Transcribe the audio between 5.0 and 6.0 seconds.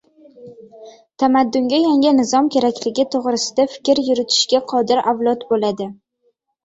avlod bo‘ladi.